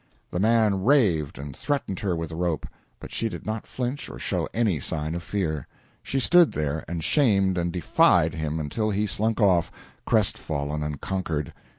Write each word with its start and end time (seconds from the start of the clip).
The 0.31 0.39
man 0.39 0.83
raved, 0.83 1.37
and 1.37 1.55
threatened 1.55 1.99
her 1.99 2.15
with 2.15 2.29
the 2.29 2.35
rope, 2.35 2.65
but 2.99 3.11
she 3.11 3.29
did 3.29 3.45
not 3.45 3.67
flinch 3.67 4.09
or 4.09 4.17
show 4.17 4.47
any 4.51 4.79
sign 4.79 5.13
of 5.13 5.21
fear. 5.21 5.67
She 6.01 6.19
stood 6.19 6.53
there 6.53 6.83
and 6.87 7.03
shamed 7.03 7.55
and 7.55 7.71
defied 7.71 8.33
him 8.33 8.59
until 8.59 8.89
he 8.89 9.05
slunk 9.05 9.39
off, 9.39 9.71
crestfallen 10.07 10.81
and 10.81 10.99
conquered. 11.01 11.53